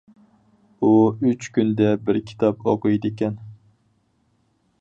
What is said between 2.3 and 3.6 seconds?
كىتاب ئوقۇيدىكەن.